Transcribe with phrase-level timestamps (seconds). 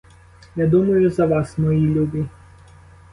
[0.55, 2.25] Я думаю за вас, мої любі.